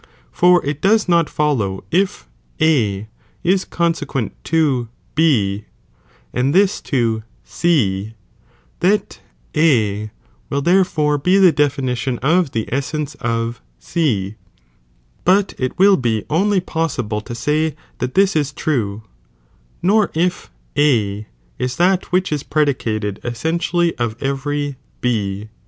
[0.31, 2.27] For it does not follow if
[2.59, 3.07] A
[3.43, 5.65] is eon ''sequent to B,
[6.33, 8.13] and this to 0,
[8.79, 9.19] that
[9.55, 10.09] A
[10.49, 14.37] will therefore be the definition of the essence of C,
[15.23, 19.03] but it will be only possible to say that this is true,
[19.83, 21.27] nor if A
[21.59, 25.49] is that which is predicated essi'nnally of every B.